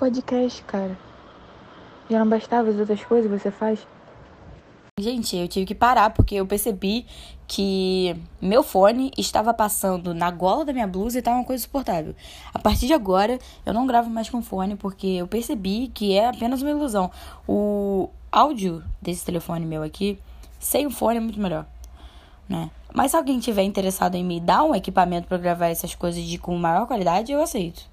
podcast, 0.00 0.62
cara. 0.62 0.98
Já 2.08 2.18
não 2.18 2.26
bastava 2.26 2.70
as 2.70 2.76
outras 2.76 3.04
coisas 3.04 3.30
que 3.30 3.38
você 3.38 3.50
faz? 3.50 3.86
Gente, 4.98 5.36
eu 5.36 5.46
tive 5.46 5.66
que 5.66 5.74
parar 5.74 6.08
porque 6.10 6.36
eu 6.36 6.46
percebi 6.46 7.06
que 7.46 8.16
meu 8.40 8.62
fone 8.62 9.10
estava 9.18 9.52
passando 9.52 10.14
na 10.14 10.30
gola 10.30 10.64
da 10.64 10.72
minha 10.72 10.86
blusa 10.86 11.18
e 11.18 11.20
estava 11.20 11.36
uma 11.36 11.44
coisa 11.44 11.62
insuportável. 11.62 12.14
A 12.52 12.58
partir 12.58 12.86
de 12.86 12.94
agora, 12.94 13.38
eu 13.66 13.74
não 13.74 13.86
gravo 13.86 14.08
mais 14.08 14.30
com 14.30 14.40
fone 14.40 14.74
porque 14.74 15.06
eu 15.06 15.26
percebi 15.26 15.88
que 15.88 16.16
é 16.16 16.28
apenas 16.28 16.62
uma 16.62 16.70
ilusão. 16.70 17.10
O 17.46 18.08
áudio 18.32 18.82
desse 19.02 19.24
telefone 19.24 19.66
meu 19.66 19.82
aqui, 19.82 20.18
sem 20.58 20.86
o 20.86 20.90
fone, 20.90 21.18
é 21.18 21.20
muito 21.20 21.40
melhor, 21.40 21.66
né? 22.48 22.70
Mas 22.94 23.10
se 23.10 23.18
alguém 23.18 23.38
tiver 23.38 23.64
interessado 23.64 24.14
em 24.14 24.24
me 24.24 24.40
dar 24.40 24.64
um 24.64 24.74
equipamento 24.74 25.28
para 25.28 25.36
gravar 25.36 25.68
essas 25.68 25.94
coisas 25.94 26.22
de 26.24 26.38
com 26.38 26.56
maior 26.56 26.86
qualidade, 26.86 27.32
eu 27.32 27.42
aceito. 27.42 27.89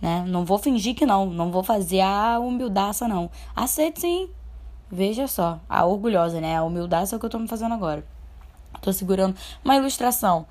Né? 0.00 0.24
Não 0.26 0.44
vou 0.44 0.58
fingir 0.58 0.94
que 0.94 1.06
não, 1.06 1.26
não 1.26 1.50
vou 1.50 1.62
fazer 1.62 2.00
a 2.00 2.38
humildaça 2.38 3.08
não. 3.08 3.30
Aceito 3.54 4.00
sim. 4.00 4.28
Veja 4.90 5.26
só, 5.26 5.58
a 5.68 5.84
orgulhosa, 5.84 6.40
né? 6.40 6.56
A 6.56 6.62
humildaça 6.62 7.14
é 7.14 7.16
o 7.16 7.20
que 7.20 7.26
eu 7.26 7.30
tô 7.30 7.38
me 7.38 7.48
fazendo 7.48 7.74
agora. 7.74 8.04
Tô 8.80 8.92
segurando 8.92 9.34
uma 9.64 9.76
ilustração 9.76 10.46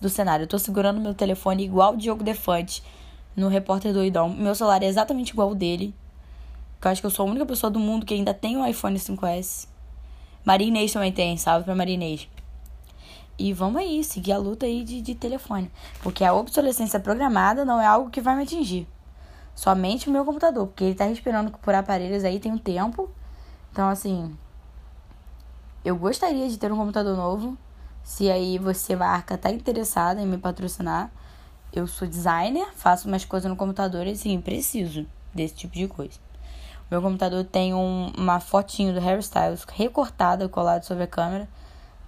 do 0.00 0.08
cenário. 0.08 0.42
Eu 0.44 0.48
tô 0.48 0.58
segurando 0.58 1.00
meu 1.00 1.14
telefone 1.14 1.64
igual 1.64 1.94
o 1.94 1.96
Diogo 1.96 2.24
Defante 2.24 2.82
no 3.36 3.48
Repórter 3.48 3.92
Doidão. 3.92 4.28
Meu 4.28 4.54
celular 4.54 4.82
é 4.82 4.86
exatamente 4.86 5.30
igual 5.30 5.50
o 5.50 5.54
dele. 5.54 5.94
eu 6.82 6.90
acho 6.90 7.00
que 7.00 7.06
eu 7.06 7.10
sou 7.10 7.26
a 7.26 7.30
única 7.30 7.46
pessoa 7.46 7.70
do 7.70 7.78
mundo 7.78 8.04
que 8.04 8.14
ainda 8.14 8.34
tem 8.34 8.56
um 8.56 8.66
iPhone 8.66 8.98
5S. 8.98 9.68
Maria 10.44 10.66
Inês 10.66 10.92
também 10.92 11.12
tem, 11.12 11.36
salve 11.36 11.64
pra 11.64 11.74
Maria 11.74 11.94
Inês. 11.94 12.28
E 13.38 13.52
vamos 13.52 13.80
aí, 13.80 14.02
seguir 14.02 14.32
a 14.32 14.38
luta 14.38 14.66
aí 14.66 14.82
de, 14.82 15.00
de 15.00 15.14
telefone. 15.14 15.70
Porque 16.02 16.24
a 16.24 16.34
obsolescência 16.34 16.98
programada 16.98 17.64
não 17.64 17.80
é 17.80 17.86
algo 17.86 18.10
que 18.10 18.20
vai 18.20 18.34
me 18.34 18.42
atingir. 18.42 18.88
Somente 19.54 20.08
o 20.08 20.12
meu 20.12 20.24
computador. 20.24 20.66
Porque 20.66 20.84
ele 20.84 20.94
tá 20.94 21.04
respirando 21.04 21.52
por 21.52 21.74
aparelhos 21.74 22.24
aí 22.24 22.40
tem 22.40 22.50
um 22.50 22.58
tempo. 22.58 23.08
Então, 23.70 23.88
assim, 23.88 24.36
eu 25.84 25.96
gostaria 25.96 26.48
de 26.48 26.58
ter 26.58 26.72
um 26.72 26.76
computador 26.76 27.16
novo. 27.16 27.56
Se 28.02 28.30
aí 28.30 28.58
você, 28.58 28.96
marca, 28.96 29.38
tá 29.38 29.50
interessada 29.50 30.20
em 30.20 30.26
me 30.26 30.38
patrocinar, 30.38 31.12
eu 31.72 31.86
sou 31.86 32.08
designer, 32.08 32.66
faço 32.74 33.06
umas 33.06 33.24
coisas 33.24 33.50
no 33.50 33.56
computador 33.56 34.06
e 34.06 34.12
assim, 34.12 34.40
preciso 34.40 35.06
desse 35.34 35.54
tipo 35.54 35.74
de 35.74 35.86
coisa. 35.86 36.18
Meu 36.90 37.02
computador 37.02 37.44
tem 37.44 37.74
um, 37.74 38.10
uma 38.16 38.40
fotinho 38.40 38.94
do 38.94 39.00
Harry 39.00 39.20
Styles 39.20 39.64
recortada, 39.70 40.48
colada 40.48 40.82
sobre 40.82 41.04
a 41.04 41.06
câmera, 41.06 41.46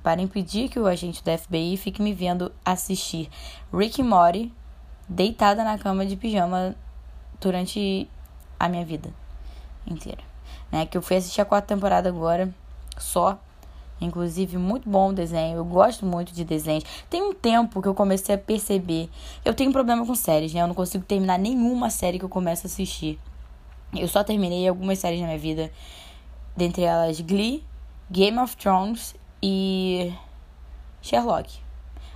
para 0.02 0.20
impedir 0.20 0.68
que 0.68 0.78
o 0.78 0.86
agente 0.86 1.22
da 1.22 1.36
FBI 1.36 1.76
fique 1.76 2.02
me 2.02 2.12
vendo 2.12 2.52
assistir 2.64 3.28
Rick 3.72 4.00
e 4.00 4.04
Morty 4.04 4.52
deitada 5.08 5.64
na 5.64 5.78
cama 5.78 6.06
de 6.06 6.16
pijama 6.16 6.74
durante 7.40 8.08
a 8.58 8.68
minha 8.68 8.84
vida 8.84 9.12
inteira 9.86 10.30
né? 10.70 10.86
Que 10.86 10.96
eu 10.96 11.02
fui 11.02 11.16
assistir 11.16 11.40
a 11.40 11.44
quarta 11.44 11.74
temporada 11.74 12.08
agora, 12.08 12.52
só. 12.98 13.38
Inclusive, 14.00 14.56
muito 14.56 14.88
bom 14.88 15.10
o 15.10 15.12
desenho. 15.12 15.58
Eu 15.58 15.64
gosto 15.64 16.06
muito 16.06 16.32
de 16.32 16.42
desenhos. 16.42 16.84
Tem 17.10 17.22
um 17.22 17.34
tempo 17.34 17.82
que 17.82 17.88
eu 17.88 17.94
comecei 17.94 18.34
a 18.34 18.38
perceber. 18.38 19.10
Eu 19.44 19.52
tenho 19.52 19.70
problema 19.72 20.06
com 20.06 20.14
séries, 20.14 20.54
né? 20.54 20.62
Eu 20.62 20.66
não 20.66 20.74
consigo 20.74 21.04
terminar 21.04 21.38
nenhuma 21.38 21.90
série 21.90 22.18
que 22.18 22.24
eu 22.24 22.28
começo 22.28 22.66
a 22.66 22.68
assistir. 22.68 23.18
Eu 23.94 24.08
só 24.08 24.24
terminei 24.24 24.66
algumas 24.66 24.98
séries 24.98 25.20
na 25.20 25.26
minha 25.26 25.38
vida. 25.38 25.70
Dentre 26.56 26.82
elas, 26.82 27.20
Glee, 27.20 27.62
Game 28.10 28.38
of 28.38 28.56
Thrones 28.56 29.14
e 29.42 30.12
Sherlock. 31.02 31.58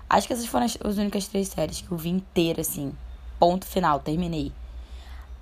Acho 0.09 0.27
que 0.27 0.33
essas 0.33 0.47
foram 0.47 0.67
as, 0.67 0.77
as 0.85 0.99
únicas 0.99 1.27
três 1.27 1.49
séries 1.49 1.81
que 1.81 1.91
eu 1.91 1.97
vi 1.97 2.11
inteira, 2.11 2.61
assim. 2.61 2.93
Ponto 3.39 3.67
final, 3.67 4.01
terminei. 4.01 4.53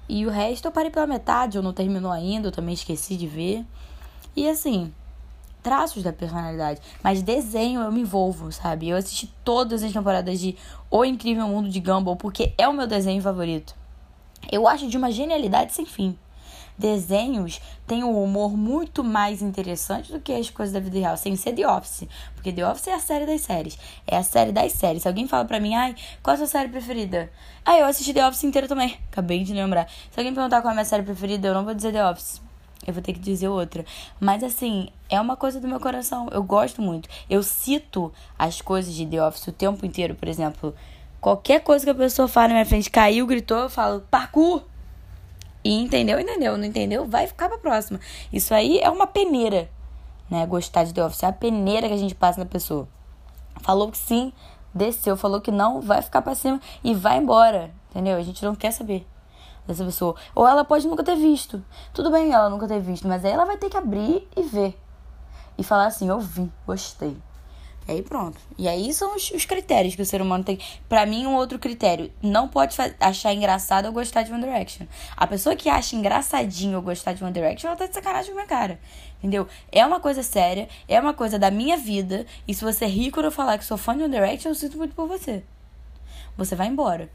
E 0.08 0.26
o 0.26 0.30
resto 0.30 0.66
eu 0.66 0.72
parei 0.72 0.90
pela 0.90 1.06
metade, 1.06 1.58
ou 1.58 1.64
não 1.64 1.72
terminou 1.72 2.10
ainda, 2.10 2.48
eu 2.48 2.52
também 2.52 2.74
esqueci 2.74 3.16
de 3.16 3.26
ver. 3.26 3.64
E 4.34 4.48
assim, 4.48 4.92
traços 5.62 6.02
da 6.02 6.12
personalidade. 6.12 6.80
Mas 7.02 7.22
desenho 7.22 7.80
eu 7.80 7.92
me 7.92 8.00
envolvo, 8.00 8.50
sabe? 8.52 8.88
Eu 8.88 8.96
assisti 8.96 9.32
todas 9.44 9.82
as 9.82 9.92
temporadas 9.92 10.40
de 10.40 10.56
O 10.90 11.04
Incrível 11.04 11.46
Mundo 11.48 11.68
de 11.68 11.80
Gumball 11.80 12.16
porque 12.16 12.52
é 12.58 12.68
o 12.68 12.72
meu 12.72 12.86
desenho 12.86 13.22
favorito. 13.22 13.74
Eu 14.50 14.66
acho 14.66 14.88
de 14.88 14.96
uma 14.96 15.10
genialidade 15.10 15.72
sem 15.72 15.86
fim 15.86 16.18
desenhos 16.76 17.60
têm 17.86 18.02
um 18.04 18.22
humor 18.22 18.56
muito 18.56 19.04
mais 19.04 19.42
interessante 19.42 20.12
do 20.12 20.20
que 20.20 20.32
as 20.32 20.50
coisas 20.50 20.72
da 20.72 20.80
vida 20.80 20.98
real, 20.98 21.16
sem 21.16 21.36
ser 21.36 21.52
The 21.52 21.68
Office. 21.68 22.08
Porque 22.34 22.52
The 22.52 22.66
Office 22.66 22.88
é 22.88 22.94
a 22.94 22.98
série 22.98 23.26
das 23.26 23.40
séries. 23.42 23.78
É 24.06 24.16
a 24.16 24.22
série 24.22 24.52
das 24.52 24.72
séries. 24.72 25.02
Se 25.02 25.08
alguém 25.08 25.28
fala 25.28 25.44
pra 25.44 25.60
mim, 25.60 25.74
ai, 25.74 25.94
qual 26.22 26.34
a 26.34 26.36
sua 26.38 26.46
série 26.46 26.68
preferida? 26.68 27.30
Ah, 27.64 27.78
eu 27.78 27.86
assisti 27.86 28.12
The 28.12 28.26
Office 28.26 28.44
inteira 28.44 28.66
também. 28.66 28.98
Acabei 29.10 29.44
de 29.44 29.52
lembrar. 29.52 29.88
Se 30.10 30.18
alguém 30.18 30.34
perguntar 30.34 30.60
qual 30.60 30.70
é 30.70 30.72
a 30.72 30.74
minha 30.74 30.84
série 30.84 31.02
preferida, 31.02 31.48
eu 31.48 31.54
não 31.54 31.64
vou 31.64 31.74
dizer 31.74 31.92
The 31.92 32.08
Office. 32.08 32.40
Eu 32.86 32.92
vou 32.92 33.02
ter 33.02 33.12
que 33.12 33.20
dizer 33.20 33.48
outra. 33.48 33.84
Mas 34.18 34.42
assim, 34.42 34.88
é 35.08 35.20
uma 35.20 35.36
coisa 35.36 35.60
do 35.60 35.68
meu 35.68 35.78
coração. 35.78 36.28
Eu 36.32 36.42
gosto 36.42 36.82
muito. 36.82 37.08
Eu 37.30 37.42
cito 37.42 38.12
as 38.38 38.60
coisas 38.60 38.92
de 38.92 39.06
The 39.06 39.24
Office 39.24 39.46
o 39.46 39.52
tempo 39.52 39.86
inteiro, 39.86 40.14
por 40.14 40.26
exemplo. 40.26 40.74
Qualquer 41.20 41.60
coisa 41.60 41.84
que 41.84 41.90
a 41.90 41.94
pessoa 41.94 42.26
fala 42.26 42.48
na 42.48 42.54
minha 42.54 42.66
frente, 42.66 42.90
caiu, 42.90 43.24
gritou, 43.26 43.58
eu 43.58 43.70
falo, 43.70 44.00
parkour! 44.10 44.64
E 45.64 45.80
entendeu, 45.80 46.18
entendeu. 46.18 46.56
Não 46.56 46.64
entendeu, 46.64 47.06
vai 47.06 47.26
ficar 47.26 47.48
pra 47.48 47.58
próxima. 47.58 48.00
Isso 48.32 48.54
aí 48.54 48.78
é 48.78 48.90
uma 48.90 49.06
peneira, 49.06 49.70
né? 50.30 50.44
Gostar 50.46 50.84
de 50.84 50.92
The 50.92 51.04
Office. 51.04 51.22
É 51.22 51.26
a 51.26 51.32
peneira 51.32 51.88
que 51.88 51.94
a 51.94 51.98
gente 51.98 52.14
passa 52.14 52.40
na 52.40 52.46
pessoa. 52.46 52.88
Falou 53.60 53.90
que 53.90 53.98
sim, 53.98 54.32
desceu. 54.74 55.16
Falou 55.16 55.40
que 55.40 55.50
não, 55.50 55.80
vai 55.80 56.02
ficar 56.02 56.22
pra 56.22 56.34
cima 56.34 56.60
e 56.82 56.94
vai 56.94 57.18
embora. 57.18 57.70
Entendeu? 57.90 58.16
A 58.16 58.22
gente 58.22 58.44
não 58.44 58.54
quer 58.54 58.72
saber 58.72 59.06
dessa 59.66 59.84
pessoa. 59.84 60.16
Ou 60.34 60.46
ela 60.46 60.64
pode 60.64 60.86
nunca 60.86 61.04
ter 61.04 61.16
visto. 61.16 61.62
Tudo 61.92 62.10
bem 62.10 62.32
ela 62.32 62.48
nunca 62.48 62.66
ter 62.66 62.80
visto, 62.80 63.06
mas 63.06 63.24
aí 63.24 63.32
ela 63.32 63.44
vai 63.44 63.56
ter 63.56 63.68
que 63.68 63.76
abrir 63.76 64.26
e 64.36 64.42
ver. 64.42 64.78
E 65.56 65.62
falar 65.62 65.86
assim, 65.86 66.08
eu 66.08 66.18
vi, 66.18 66.50
gostei. 66.66 67.16
E 67.88 67.92
aí 67.92 68.02
pronto. 68.02 68.38
E 68.56 68.68
aí 68.68 68.94
são 68.94 69.16
os, 69.16 69.30
os, 69.32 69.44
critérios 69.44 69.94
que 69.96 70.02
o 70.02 70.06
ser 70.06 70.22
humano 70.22 70.44
tem. 70.44 70.58
Pra 70.88 71.04
mim, 71.04 71.26
um 71.26 71.34
outro 71.34 71.58
critério. 71.58 72.12
Não 72.22 72.46
pode 72.48 72.76
achar 73.00 73.34
engraçado 73.34 73.86
ou 73.86 73.92
gostar 73.92 74.22
de 74.22 74.32
One 74.32 74.42
Direction. 74.42 74.86
A 75.16 75.26
pessoa 75.26 75.56
que 75.56 75.68
acha 75.68 75.96
engraçadinho 75.96 76.76
ou 76.76 76.82
gostar 76.82 77.12
de 77.12 77.24
One 77.24 77.32
Direction, 77.32 77.68
ela 77.68 77.76
tá 77.76 77.86
de 77.86 77.94
sacanagem 77.94 78.32
com 78.32 78.38
a 78.38 78.42
minha 78.42 78.46
cara. 78.46 78.80
Entendeu? 79.18 79.48
É 79.70 79.84
uma 79.84 80.00
coisa 80.00 80.22
séria, 80.22 80.68
é 80.88 81.00
uma 81.00 81.12
coisa 81.12 81.38
da 81.38 81.50
minha 81.50 81.76
vida. 81.76 82.24
E 82.46 82.54
se 82.54 82.64
você 82.64 82.86
rir 82.86 83.10
quando 83.10 83.26
eu 83.26 83.32
falar 83.32 83.58
que 83.58 83.64
sou 83.64 83.76
fã 83.76 83.96
de 83.96 84.04
One 84.04 84.12
Direction, 84.12 84.50
eu 84.50 84.54
sinto 84.54 84.76
muito 84.76 84.94
por 84.94 85.08
você. 85.08 85.42
Você 86.36 86.54
vai 86.54 86.68
embora. 86.68 87.10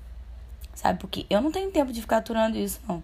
Sabe? 0.75 0.99
Porque 0.99 1.25
eu 1.29 1.41
não 1.41 1.51
tenho 1.51 1.71
tempo 1.71 1.91
de 1.91 2.01
ficar 2.01 2.17
aturando 2.17 2.57
isso, 2.57 2.79
não. 2.87 3.03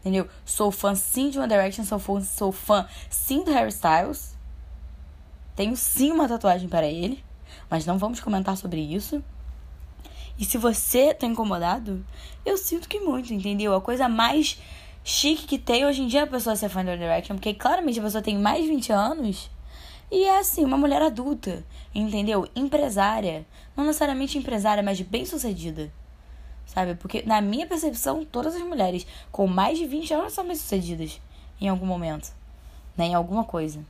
Entendeu? 0.00 0.28
Sou 0.44 0.70
fã 0.70 0.94
sim 0.94 1.30
de 1.30 1.38
One 1.38 1.48
Direction, 1.48 1.84
sou 1.84 1.98
fã, 1.98 2.20
sou 2.20 2.52
fã 2.52 2.88
sim 3.10 3.44
do 3.44 3.52
Harry 3.52 3.70
Styles. 3.70 4.31
Tenho 5.54 5.76
sim 5.76 6.10
uma 6.10 6.28
tatuagem 6.28 6.68
para 6.68 6.86
ele, 6.86 7.22
mas 7.68 7.84
não 7.86 7.98
vamos 7.98 8.20
comentar 8.20 8.56
sobre 8.56 8.80
isso. 8.80 9.22
E 10.38 10.44
se 10.44 10.56
você 10.56 11.12
tá 11.12 11.26
incomodado, 11.26 12.04
eu 12.44 12.56
sinto 12.56 12.88
que 12.88 12.98
muito, 12.98 13.32
entendeu? 13.32 13.74
A 13.74 13.80
coisa 13.80 14.08
mais 14.08 14.58
chique 15.04 15.46
que 15.46 15.58
tem 15.58 15.84
hoje 15.84 16.02
em 16.02 16.06
dia 16.06 16.20
é 16.20 16.22
a 16.22 16.26
pessoa 16.26 16.56
ser 16.56 16.68
fã 16.68 16.84
do 16.84 16.96
Direction, 16.96 17.36
porque 17.36 17.54
claramente 17.54 18.00
a 18.00 18.02
pessoa 18.02 18.22
tem 18.22 18.38
mais 18.38 18.62
de 18.62 18.68
20 18.68 18.92
anos 18.92 19.50
e 20.10 20.24
é 20.24 20.38
assim, 20.38 20.62
uma 20.62 20.76
mulher 20.76 21.00
adulta, 21.00 21.64
entendeu? 21.94 22.46
Empresária. 22.54 23.46
Não 23.74 23.86
necessariamente 23.86 24.36
empresária, 24.36 24.82
mas 24.82 25.00
bem 25.00 25.24
sucedida. 25.24 25.90
Sabe? 26.66 26.94
Porque 26.94 27.22
na 27.22 27.40
minha 27.40 27.66
percepção, 27.66 28.24
todas 28.24 28.54
as 28.54 28.62
mulheres 28.62 29.06
com 29.30 29.46
mais 29.46 29.78
de 29.78 29.86
20 29.86 30.12
anos 30.12 30.34
são 30.34 30.46
bem 30.46 30.54
sucedidas 30.54 31.18
em 31.58 31.68
algum 31.68 31.86
momento, 31.86 32.30
né? 32.96 33.06
Em 33.06 33.14
alguma 33.14 33.44
coisa. 33.44 33.82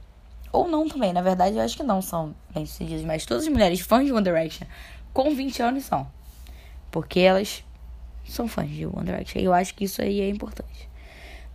Ou 0.53 0.69
não 0.69 0.87
também, 0.87 1.13
na 1.13 1.23
verdade 1.23 1.57
eu 1.57 1.63
acho 1.63 1.77
que 1.77 1.83
não 1.83 2.03
são 2.03 2.35
bem-sucedidas, 2.53 3.03
mas 3.05 3.25
todas 3.25 3.45
as 3.45 3.49
mulheres 3.49 3.81
fãs 3.81 4.05
de 4.05 4.13
One 4.13 4.23
Direction 4.23 4.67
com 5.13 5.35
20 5.35 5.63
anos 5.63 5.85
são. 5.85 6.07
Porque 6.91 7.21
elas 7.21 7.65
são 8.25 8.47
fãs 8.47 8.69
de 8.69 8.87
One 8.87 9.05
Direction. 9.05 9.41
E 9.41 9.45
eu 9.45 9.55
acho 9.55 9.75
que 9.75 9.85
isso 9.85 10.03
aí 10.03 10.21
é 10.21 10.29
importante. 10.29 10.91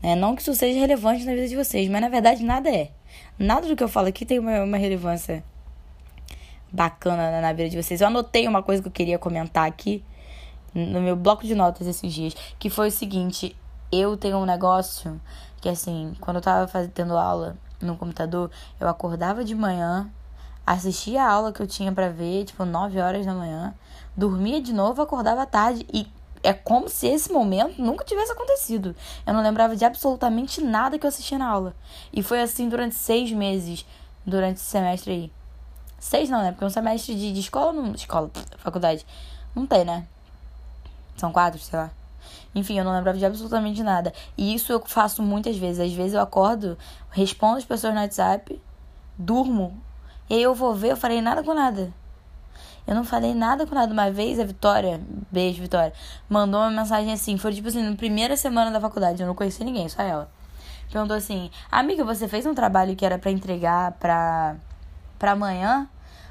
Né? 0.01 0.15
Não 0.15 0.35
que 0.35 0.41
isso 0.41 0.53
seja 0.55 0.79
relevante 0.79 1.25
na 1.25 1.33
vida 1.33 1.47
de 1.47 1.55
vocês, 1.55 1.87
mas 1.89 2.01
na 2.01 2.09
verdade 2.09 2.43
nada 2.43 2.69
é. 2.69 2.91
Nada 3.37 3.67
do 3.67 3.75
que 3.75 3.83
eu 3.83 3.87
falo 3.87 4.07
aqui 4.07 4.25
tem 4.25 4.39
uma, 4.39 4.63
uma 4.63 4.77
relevância 4.77 5.43
bacana 6.71 7.39
na 7.39 7.53
vida 7.53 7.69
de 7.69 7.81
vocês. 7.81 8.01
Eu 8.01 8.07
anotei 8.07 8.47
uma 8.47 8.63
coisa 8.63 8.81
que 8.81 8.87
eu 8.87 8.91
queria 8.91 9.19
comentar 9.19 9.67
aqui 9.67 10.03
no 10.73 11.01
meu 11.01 11.15
bloco 11.15 11.45
de 11.45 11.55
notas 11.55 11.87
esses 11.87 12.13
dias, 12.13 12.35
que 12.59 12.69
foi 12.69 12.89
o 12.89 12.91
seguinte: 12.91 13.55
eu 13.91 14.17
tenho 14.17 14.37
um 14.37 14.45
negócio 14.45 15.19
que 15.61 15.69
assim, 15.69 16.13
quando 16.19 16.37
eu 16.37 16.41
tava 16.41 16.67
fazendo 16.67 17.17
aula, 17.17 17.57
no 17.81 17.97
computador, 17.97 18.51
eu 18.79 18.87
acordava 18.87 19.43
de 19.43 19.55
manhã, 19.55 20.09
assistia 20.65 21.23
a 21.23 21.31
aula 21.31 21.51
que 21.51 21.61
eu 21.61 21.67
tinha 21.67 21.91
para 21.91 22.09
ver, 22.09 22.45
tipo, 22.45 22.65
9 22.65 22.99
horas 22.99 23.25
da 23.25 23.33
manhã, 23.33 23.73
dormia 24.15 24.61
de 24.61 24.73
novo, 24.73 25.01
acordava 25.01 25.43
à 25.43 25.45
tarde 25.45 25.85
e 25.93 26.07
é 26.43 26.53
como 26.53 26.87
se 26.87 27.07
esse 27.07 27.31
momento 27.31 27.81
nunca 27.81 28.05
tivesse 28.05 28.31
acontecido. 28.31 28.95
Eu 29.25 29.33
não 29.33 29.41
lembrava 29.41 29.75
de 29.75 29.85
absolutamente 29.85 30.61
nada 30.61 30.97
que 30.97 31.05
eu 31.05 31.09
assistia 31.09 31.37
na 31.37 31.47
aula. 31.47 31.75
E 32.13 32.21
foi 32.23 32.41
assim 32.41 32.69
durante 32.69 32.95
seis 32.95 33.31
meses, 33.31 33.85
durante 34.25 34.57
esse 34.57 34.65
semestre 34.65 35.11
aí. 35.11 35.31
Seis 35.99 36.29
não, 36.29 36.41
né? 36.41 36.51
Porque 36.51 36.65
um 36.65 36.69
semestre 36.69 37.15
de, 37.15 37.33
de 37.33 37.39
escola, 37.39 37.73
não, 37.73 37.91
escola, 37.93 38.29
faculdade, 38.59 39.05
não 39.55 39.65
tem, 39.65 39.83
né? 39.83 40.05
São 41.17 41.31
quatro, 41.31 41.59
sei 41.59 41.79
lá. 41.79 41.91
Enfim, 42.53 42.77
eu 42.77 42.85
não 42.85 42.93
lembrava 42.93 43.17
de 43.17 43.25
absolutamente 43.25 43.83
nada. 43.83 44.13
E 44.37 44.53
isso 44.53 44.71
eu 44.71 44.81
faço 44.85 45.21
muitas 45.21 45.57
vezes. 45.57 45.79
Às 45.79 45.93
vezes 45.93 46.13
eu 46.13 46.21
acordo, 46.21 46.77
respondo 47.11 47.57
as 47.57 47.65
pessoas 47.65 47.93
no 47.93 47.99
WhatsApp, 47.99 48.61
durmo. 49.17 49.79
E 50.29 50.35
aí 50.35 50.43
eu 50.43 50.53
vou 50.53 50.73
ver, 50.73 50.91
eu 50.91 50.97
falei 50.97 51.21
nada 51.21 51.43
com 51.43 51.53
nada. 51.53 51.93
Eu 52.85 52.95
não 52.95 53.03
falei 53.03 53.33
nada 53.33 53.67
com 53.67 53.75
nada. 53.75 53.91
Uma 53.91 54.09
vez 54.09 54.39
a 54.39 54.45
Vitória, 54.45 55.01
beijo, 55.29 55.61
Vitória, 55.61 55.93
mandou 56.29 56.61
uma 56.61 56.71
mensagem 56.71 57.11
assim. 57.11 57.37
Foi 57.37 57.53
tipo 57.53 57.67
assim, 57.67 57.83
na 57.83 57.95
primeira 57.95 58.37
semana 58.37 58.71
da 58.71 58.79
faculdade. 58.79 59.21
Eu 59.21 59.27
não 59.27 59.35
conheci 59.35 59.63
ninguém, 59.63 59.89
só 59.89 60.01
ela. 60.01 60.29
Perguntou 60.91 61.17
assim: 61.17 61.51
Amiga, 61.69 62.05
você 62.05 62.27
fez 62.27 62.45
um 62.45 62.53
trabalho 62.53 62.95
que 62.95 63.05
era 63.05 63.17
para 63.19 63.29
entregar 63.29 63.91
pra, 63.93 64.55
pra 65.19 65.33
amanhã? 65.33 65.87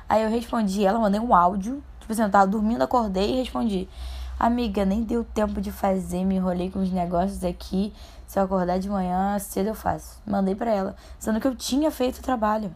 Aí 0.08 0.22
eu 0.22 0.30
respondi, 0.30 0.84
ela 0.84 0.98
mandei 0.98 1.20
um 1.20 1.34
áudio. 1.34 1.82
Tipo 2.00 2.12
assim, 2.12 2.22
eu 2.22 2.30
tava 2.30 2.46
dormindo, 2.46 2.82
acordei 2.82 3.34
e 3.34 3.36
respondi. 3.36 3.88
Amiga, 4.38 4.84
nem 4.84 5.02
deu 5.02 5.24
tempo 5.24 5.62
de 5.62 5.72
fazer, 5.72 6.22
me 6.22 6.34
enrolei 6.34 6.70
com 6.70 6.80
os 6.80 6.92
negócios 6.92 7.42
aqui. 7.42 7.90
Se 8.26 8.38
eu 8.38 8.44
acordar 8.44 8.78
de 8.78 8.88
manhã, 8.88 9.38
cedo 9.38 9.68
eu 9.68 9.74
faço. 9.74 10.20
Mandei 10.26 10.54
para 10.54 10.70
ela, 10.70 10.96
sendo 11.18 11.40
que 11.40 11.46
eu 11.46 11.56
tinha 11.56 11.90
feito 11.90 12.18
o 12.18 12.22
trabalho. 12.22 12.70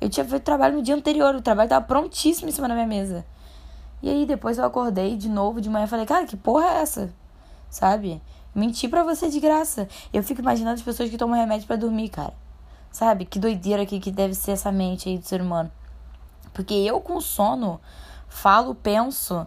Eu 0.00 0.08
tinha 0.08 0.24
feito 0.24 0.42
o 0.42 0.44
trabalho 0.44 0.76
no 0.76 0.82
dia 0.82 0.94
anterior, 0.94 1.34
o 1.34 1.42
trabalho 1.42 1.68
tava 1.68 1.84
prontíssimo 1.84 2.48
em 2.48 2.52
cima 2.52 2.68
da 2.68 2.74
minha 2.74 2.86
mesa. 2.86 3.24
E 4.00 4.08
aí 4.08 4.24
depois 4.24 4.56
eu 4.56 4.64
acordei 4.64 5.16
de 5.16 5.28
novo 5.28 5.60
de 5.60 5.68
manhã 5.68 5.86
e 5.86 5.88
falei, 5.88 6.06
cara, 6.06 6.24
que 6.24 6.36
porra 6.36 6.66
é 6.66 6.82
essa? 6.82 7.12
Sabe? 7.68 8.22
Menti 8.54 8.86
pra 8.86 9.02
você 9.02 9.28
de 9.28 9.40
graça. 9.40 9.88
Eu 10.12 10.22
fico 10.22 10.40
imaginando 10.40 10.74
as 10.74 10.82
pessoas 10.82 11.10
que 11.10 11.18
tomam 11.18 11.36
remédio 11.36 11.66
para 11.66 11.74
dormir, 11.74 12.10
cara. 12.10 12.34
Sabe? 12.92 13.24
Que 13.24 13.40
doideira 13.40 13.82
aqui 13.82 13.98
que 13.98 14.12
deve 14.12 14.34
ser 14.34 14.52
essa 14.52 14.70
mente 14.70 15.08
aí 15.08 15.18
do 15.18 15.26
ser 15.26 15.40
humano. 15.40 15.72
Porque 16.52 16.74
eu 16.74 17.00
com 17.00 17.20
sono 17.20 17.80
falo, 18.28 18.74
penso 18.74 19.44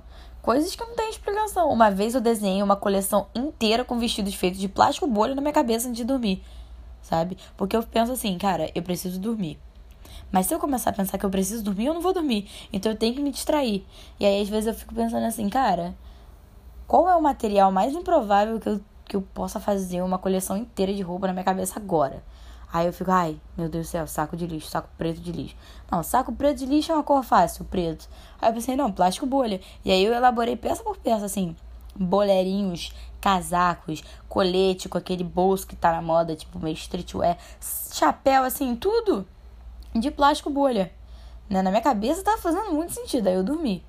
coisas 0.47 0.73
que 0.73 0.81
não 0.81 0.95
tem 0.95 1.09
explicação. 1.09 1.69
Uma 1.69 1.91
vez 1.91 2.15
eu 2.15 2.21
desenhei 2.21 2.63
uma 2.63 2.77
coleção 2.77 3.27
inteira 3.35 3.83
com 3.83 3.99
vestidos 3.99 4.33
feitos 4.33 4.57
de 4.57 4.69
plástico 4.69 5.05
bolha 5.05 5.35
na 5.35 5.41
minha 5.41 5.51
cabeça 5.51 5.89
antes 5.89 5.97
de 5.97 6.05
dormir, 6.05 6.41
sabe? 7.01 7.37
Porque 7.57 7.75
eu 7.75 7.83
penso 7.83 8.13
assim, 8.13 8.37
cara, 8.37 8.71
eu 8.73 8.81
preciso 8.81 9.19
dormir. 9.19 9.59
Mas 10.31 10.45
se 10.45 10.55
eu 10.55 10.59
começar 10.59 10.91
a 10.91 10.93
pensar 10.93 11.17
que 11.17 11.25
eu 11.25 11.29
preciso 11.29 11.61
dormir, 11.65 11.87
eu 11.87 11.93
não 11.93 11.99
vou 11.99 12.13
dormir. 12.13 12.49
Então 12.71 12.89
eu 12.89 12.97
tenho 12.97 13.13
que 13.13 13.21
me 13.21 13.29
distrair. 13.29 13.85
E 14.17 14.25
aí 14.25 14.41
às 14.41 14.47
vezes 14.47 14.67
eu 14.67 14.73
fico 14.73 14.95
pensando 14.95 15.25
assim, 15.25 15.49
cara, 15.49 15.93
qual 16.87 17.09
é 17.09 17.15
o 17.17 17.21
material 17.21 17.69
mais 17.69 17.93
improvável 17.93 18.57
que 18.57 18.69
eu, 18.69 18.81
que 19.03 19.17
eu 19.17 19.21
possa 19.21 19.59
fazer 19.59 20.01
uma 20.01 20.17
coleção 20.17 20.55
inteira 20.55 20.93
de 20.93 21.01
roupa 21.01 21.27
na 21.27 21.33
minha 21.33 21.43
cabeça 21.43 21.77
agora? 21.77 22.23
Aí 22.71 22.85
eu 22.85 22.93
fico, 22.93 23.09
ai, 23.11 23.39
meu 23.57 23.69
Deus 23.69 23.87
do 23.87 23.89
céu, 23.89 24.07
saco 24.07 24.35
de 24.35 24.45
lixo, 24.45 24.69
saco 24.69 24.89
preto 24.97 25.21
de 25.21 25.31
lixo. 25.31 25.55
Não, 25.89 26.03
saco 26.03 26.33
preto 26.33 26.57
de 26.57 26.65
lixo 26.65 26.91
é 26.91 26.95
uma 26.95 27.03
cor 27.03 27.23
fácil, 27.23 27.63
preto. 27.65 28.09
Aí 28.41 28.49
eu 28.49 28.53
pensei, 28.53 28.75
não, 28.75 28.91
plástico 28.91 29.25
bolha. 29.25 29.61
E 29.85 29.91
aí 29.91 30.03
eu 30.03 30.13
elaborei 30.13 30.55
peça 30.55 30.83
por 30.83 30.97
peça, 30.97 31.25
assim, 31.25 31.55
boleirinhos, 31.95 32.93
casacos, 33.21 34.03
colete 34.27 34.89
com 34.89 34.97
aquele 34.97 35.23
bolso 35.23 35.65
que 35.65 35.75
tá 35.75 35.91
na 35.91 36.01
moda, 36.01 36.35
tipo 36.35 36.59
meio 36.59 36.75
streetwear, 36.75 37.37
chapéu, 37.93 38.43
assim, 38.43 38.75
tudo 38.75 39.25
de 39.95 40.11
plástico 40.11 40.49
bolha. 40.49 40.91
Né? 41.49 41.61
Na 41.61 41.69
minha 41.69 41.81
cabeça 41.81 42.23
tava 42.23 42.37
fazendo 42.37 42.71
muito 42.73 42.93
sentido, 42.93 43.27
aí 43.27 43.35
eu 43.35 43.43
dormi. 43.43 43.83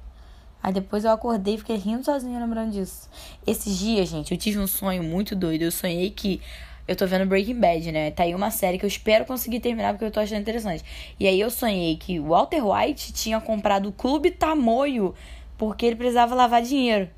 Aí 0.63 0.73
depois 0.73 1.05
eu 1.05 1.11
acordei 1.11 1.55
e 1.55 1.59
fiquei 1.59 1.77
rindo 1.77 2.05
sozinha 2.05 2.39
lembrando 2.41 2.73
disso. 2.73 3.09
Esses 3.47 3.77
dias, 3.77 4.09
gente, 4.09 4.33
eu 4.33 4.39
tive 4.39 4.59
um 4.59 4.67
sonho 4.67 5.03
muito 5.03 5.37
doido. 5.37 5.63
Eu 5.63 5.71
sonhei 5.71 6.11
que 6.11 6.41
eu 6.89 6.97
tô 6.97 7.07
vendo 7.07 7.27
Breaking 7.27 7.61
Bad, 7.61 7.93
né? 7.93 8.11
Tá 8.11 8.23
aí 8.23 8.35
uma 8.35 8.51
série 8.51 8.79
que 8.79 8.85
eu 8.87 8.89
espero 8.89 9.27
conseguir 9.27 9.61
terminar 9.61 9.93
porque 9.93 10.07
eu 10.07 10.11
tô 10.11 10.21
achando 10.21 10.41
interessante. 10.41 10.83
E 11.21 11.29
aí 11.29 11.39
eu 11.39 11.51
sonhei 11.51 11.99
que 11.99 12.19
o 12.19 12.29
Walter 12.29 12.67
White 12.67 13.13
tinha 13.13 13.39
comprado 13.41 13.91
o 13.91 13.93
Clube 13.93 14.31
Tamoio 14.31 15.15
porque 15.59 15.85
ele 15.85 15.97
precisava 15.97 16.35
lavar 16.35 16.63
dinheiro, 16.63 17.11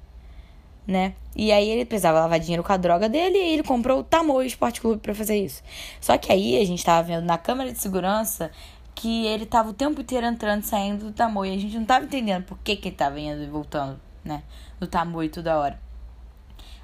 né? 0.85 1.15
E 1.37 1.53
aí 1.53 1.69
ele 1.69 1.85
precisava 1.85 2.19
lavar 2.19 2.41
dinheiro 2.41 2.65
com 2.65 2.73
a 2.73 2.77
droga 2.77 3.09
dele 3.09 3.39
e 3.39 3.53
ele 3.53 3.63
comprou 3.63 4.01
o 4.01 4.03
Tamoio 4.03 4.45
Esporte 4.45 4.81
Clube 4.81 5.01
para 5.01 5.15
fazer 5.15 5.37
isso. 5.37 5.63
Só 6.01 6.19
que 6.19 6.33
aí 6.33 6.61
a 6.61 6.67
gente 6.67 6.85
tava 6.85 7.07
vendo 7.07 7.25
na 7.25 7.39
câmera 7.39 7.73
de 7.73 7.79
segurança 7.79 8.51
que 8.93 9.25
ele 9.27 9.47
tava 9.47 9.71
o 9.71 9.73
tempo 9.73 10.01
inteiro 10.01 10.27
entrando 10.27 10.65
e 10.65 10.67
saindo 10.67 11.05
do 11.07 11.13
Tamoio. 11.13 11.55
A 11.55 11.59
gente 11.59 11.79
não 11.79 11.85
tava 11.85 12.07
entendendo 12.07 12.43
por 12.43 12.59
que 12.59 12.75
que 12.75 12.89
ele 12.89 12.97
tava 12.97 13.21
indo 13.21 13.41
e 13.41 13.47
voltando, 13.47 14.01
né? 14.25 14.43
Do 14.81 14.89
Tamoio 14.89 15.31
toda 15.31 15.57
hora. 15.57 15.90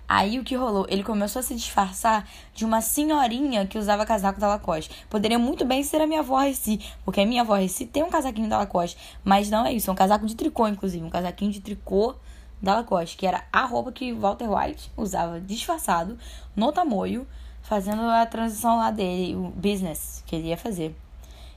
Aí 0.09 0.39
o 0.39 0.45
que 0.45 0.55
rolou? 0.55 0.87
Ele 0.89 1.03
começou 1.03 1.41
a 1.41 1.43
se 1.43 1.55
disfarçar 1.55 2.29
de 2.55 2.65
uma 2.65 2.81
senhorinha 2.81 3.67
que 3.67 3.77
usava 3.77 4.07
casaco 4.07 4.39
da 4.39 4.47
Lacoste. 4.47 5.05
Poderia 5.11 5.39
muito 5.39 5.65
bem 5.65 5.83
ser 5.83 6.01
a 6.01 6.07
minha 6.07 6.21
avó 6.21 6.39
Reci, 6.39 6.81
porque 7.05 7.21
a 7.21 7.27
minha 7.27 7.43
avó 7.43 7.55
Reci 7.55 7.87
tem 7.87 8.05
um 8.05 8.11
casaquinho 8.11 8.49
da 8.49 8.59
Lacoste, 8.59 8.97
mas 9.25 9.51
não 9.51 9.67
é 9.67 9.73
isso, 9.73 9.91
é 9.91 9.93
um 9.93 9.97
casaco 9.97 10.25
de 10.27 10.37
tricô, 10.37 10.69
inclusive, 10.69 11.05
um 11.05 11.11
casaquinho 11.11 11.51
de 11.51 11.61
tricô 11.61 12.15
da 12.63 12.77
Lacoste, 12.77 13.17
que 13.17 13.27
era 13.27 13.45
a 13.53 13.65
roupa 13.65 13.91
que 13.91 14.13
Walter 14.13 14.49
White 14.49 14.93
usava 14.97 15.41
disfarçado 15.41 16.17
no 16.55 16.71
tamoio, 16.73 17.27
fazendo 17.63 18.03
a 18.03 18.25
transição 18.27 18.77
lá 18.77 18.93
dele, 18.93 19.35
o 19.35 19.53
business 19.57 20.23
que 20.25 20.37
ele 20.37 20.49
ia 20.49 20.57
fazer. 20.57 20.95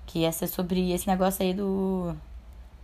Que 0.07 0.19
ia 0.19 0.31
ser 0.31 0.47
sobre 0.47 0.91
esse 0.91 1.07
negócio 1.07 1.45
aí 1.45 1.53
do 1.53 2.15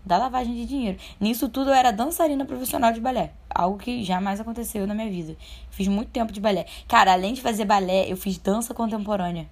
da 0.06 0.18
lavagem 0.18 0.54
de 0.54 0.66
dinheiro. 0.66 0.98
Nisso 1.20 1.50
tudo 1.50 1.72
eu 1.72 1.74
era 1.74 1.92
dançarina 1.92 2.46
profissional 2.46 2.94
de 2.94 3.00
balé. 3.00 3.34
Algo 3.50 3.78
que 3.78 4.04
jamais 4.04 4.40
aconteceu 4.40 4.86
na 4.86 4.94
minha 4.94 5.10
vida. 5.10 5.36
Fiz 5.70 5.88
muito 5.88 6.12
tempo 6.12 6.32
de 6.32 6.40
balé. 6.40 6.66
Cara, 6.88 7.14
além 7.14 7.34
de 7.34 7.42
fazer 7.42 7.66
balé, 7.66 8.12
eu 8.12 8.16
fiz 8.16 8.38
dança 8.38 8.74
contemporânea. 8.74 9.48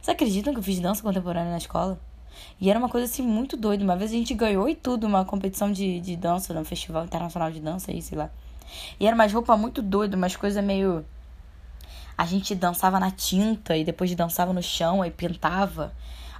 Vocês 0.00 0.14
acreditam 0.14 0.52
que 0.52 0.58
eu 0.58 0.64
fiz 0.64 0.80
dança 0.80 1.02
contemporânea 1.02 1.50
na 1.50 1.58
escola? 1.58 2.00
E 2.60 2.70
era 2.70 2.78
uma 2.78 2.88
coisa 2.88 3.06
assim 3.06 3.22
muito 3.22 3.56
doida. 3.56 3.84
Uma 3.84 3.96
vez 3.96 4.10
a 4.10 4.14
gente 4.14 4.34
ganhou 4.34 4.68
e 4.68 4.74
tudo, 4.74 5.06
uma 5.06 5.24
competição 5.24 5.70
de, 5.70 6.00
de 6.00 6.16
dança 6.16 6.54
no 6.54 6.64
Festival 6.64 7.04
Internacional 7.04 7.50
de 7.50 7.60
Dança 7.60 7.90
aí, 7.90 8.00
sei 8.00 8.16
lá. 8.16 8.30
E 8.98 9.06
era 9.06 9.14
umas 9.14 9.32
roupas 9.32 9.58
muito 9.58 9.82
doidas, 9.82 10.16
umas 10.16 10.36
coisas 10.36 10.62
meio. 10.64 11.04
A 12.16 12.24
gente 12.24 12.54
dançava 12.54 13.00
na 13.00 13.10
tinta 13.10 13.76
e 13.76 13.84
depois 13.84 14.14
dançava 14.14 14.52
no 14.52 14.62
chão 14.62 15.04
e 15.04 15.10
pintava. 15.10 15.92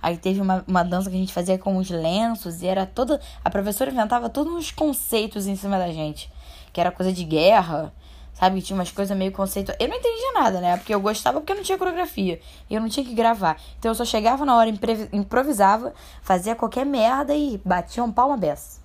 Aí 0.03 0.19
teve 0.19 0.41
uma, 0.41 0.65
uma 0.67 0.83
dança 0.83 1.09
que 1.09 1.15
a 1.15 1.19
gente 1.19 1.33
fazia 1.33 1.57
com 1.57 1.77
os 1.77 1.89
lenços 1.89 2.61
e 2.61 2.67
era 2.67 2.85
toda. 2.85 3.21
A 3.45 3.49
professora 3.49 3.89
inventava 3.89 4.29
todos 4.29 4.53
uns 4.53 4.73
conceitos 4.73 5.47
em 5.47 5.55
cima 5.55 5.79
da 5.79 5.93
gente. 5.93 6.29
Que 6.73 6.81
era 6.81 6.91
coisa 6.91 7.13
de 7.13 7.23
guerra, 7.23 7.95
sabe? 8.35 8.61
Tinha 8.61 8.77
umas 8.77 8.91
coisas 8.91 9.17
meio 9.17 9.31
conceito. 9.31 9.73
Eu 9.79 9.87
não 9.87 9.97
entendia 9.97 10.33
nada, 10.33 10.61
né? 10.61 10.77
Porque 10.77 10.93
eu 10.93 11.01
gostava 11.01 11.41
porque 11.41 11.55
não 11.55 11.63
tinha 11.63 11.79
coreografia. 11.79 12.41
E 12.69 12.75
eu 12.75 12.81
não 12.81 12.89
tinha 12.89 13.07
que 13.07 13.15
gravar. 13.15 13.61
Então 13.79 13.93
eu 13.93 13.95
só 13.95 14.05
chegava 14.05 14.45
na 14.45 14.57
hora, 14.57 14.69
improvisava, 15.13 15.95
fazia 16.21 16.57
qualquer 16.57 16.85
merda 16.85 17.33
e 17.33 17.61
batia 17.65 18.03
um 18.03 18.11
palma 18.11 18.37
beça. 18.37 18.81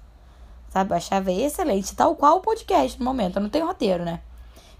Sabe? 0.69 0.91
Eu 0.91 0.97
achava 0.97 1.31
excelente. 1.31 1.95
Tal 1.95 2.15
qual 2.15 2.37
o 2.37 2.41
podcast 2.41 2.99
no 2.99 3.05
momento. 3.05 3.37
Eu 3.37 3.41
não 3.41 3.49
tenho 3.49 3.65
roteiro, 3.65 4.05
né? 4.05 4.19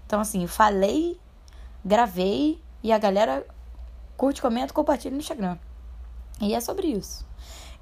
Então, 0.06 0.20
assim, 0.20 0.46
falei, 0.46 1.18
gravei 1.84 2.62
e 2.80 2.92
a 2.92 2.98
galera 2.98 3.44
curte, 4.16 4.40
comenta, 4.40 4.72
compartilha 4.72 5.12
no 5.12 5.18
Instagram. 5.18 5.58
E 6.40 6.54
é 6.54 6.60
sobre 6.60 6.88
isso. 6.88 7.26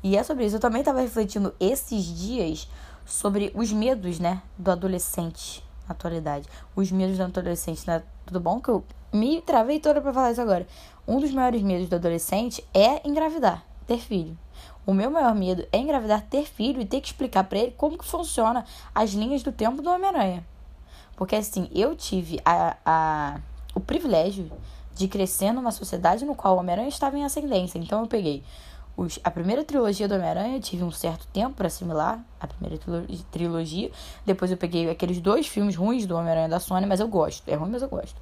E 0.02 0.16
é 0.16 0.22
sobre 0.22 0.46
isso. 0.46 0.56
Eu 0.56 0.60
também 0.60 0.80
estava 0.80 1.00
refletindo 1.00 1.54
esses 1.60 2.04
dias 2.04 2.68
sobre 3.04 3.52
os 3.54 3.72
medos, 3.72 4.18
né, 4.18 4.42
do 4.58 4.70
adolescente 4.70 5.64
na 5.86 5.92
atualidade. 5.92 6.48
Os 6.74 6.90
medos 6.90 7.16
do 7.16 7.24
adolescente, 7.24 7.86
né? 7.86 8.02
Tudo 8.24 8.40
bom 8.40 8.60
que 8.60 8.68
eu 8.68 8.84
me 9.12 9.40
travei 9.40 9.80
toda 9.80 10.00
para 10.00 10.12
falar 10.12 10.32
isso 10.32 10.40
agora. 10.40 10.66
Um 11.06 11.20
dos 11.20 11.30
maiores 11.32 11.62
medos 11.62 11.88
do 11.88 11.96
adolescente 11.96 12.64
é 12.74 13.06
engravidar, 13.06 13.64
ter 13.86 13.98
filho. 13.98 14.36
O 14.84 14.92
meu 14.92 15.10
maior 15.10 15.34
medo 15.34 15.66
é 15.72 15.78
engravidar, 15.78 16.22
ter 16.22 16.44
filho 16.44 16.80
e 16.80 16.86
ter 16.86 17.00
que 17.00 17.08
explicar 17.08 17.44
para 17.44 17.58
ele 17.58 17.74
como 17.76 17.98
que 17.98 18.04
funciona 18.04 18.64
as 18.94 19.10
linhas 19.10 19.42
do 19.42 19.52
tempo 19.52 19.82
do 19.82 19.90
Homem-Aranha. 19.90 20.44
Porque 21.16 21.36
assim, 21.36 21.68
eu 21.74 21.96
tive 21.96 22.40
a, 22.44 22.76
a, 22.84 23.40
o 23.76 23.80
privilégio 23.80 24.50
de 24.94 25.06
crescer 25.06 25.52
numa 25.52 25.70
sociedade 25.70 26.24
no 26.24 26.34
qual 26.34 26.56
o 26.56 26.60
Homem-Aranha 26.60 26.88
estava 26.88 27.18
em 27.18 27.24
ascendência. 27.26 27.78
Então 27.78 28.00
eu 28.00 28.06
peguei 28.06 28.42
os, 28.96 29.20
a 29.22 29.30
primeira 29.30 29.62
trilogia 29.62 30.08
do 30.08 30.14
Homem-Aranha, 30.14 30.58
tive 30.58 30.82
um 30.82 30.90
certo 30.90 31.26
tempo 31.26 31.54
para 31.54 31.66
assimilar 31.66 32.24
a 32.40 32.46
primeira 32.46 32.82
trilogia. 33.30 33.90
Depois 34.24 34.50
eu 34.50 34.56
peguei 34.56 34.88
aqueles 34.88 35.20
dois 35.20 35.46
filmes 35.46 35.76
ruins 35.76 36.06
do 36.06 36.16
Homem-Aranha 36.16 36.48
da 36.48 36.58
Sony, 36.58 36.86
mas 36.86 37.00
eu 37.00 37.06
gosto. 37.06 37.46
É 37.46 37.54
ruim, 37.54 37.70
mas 37.70 37.82
eu 37.82 37.88
gosto. 37.90 38.18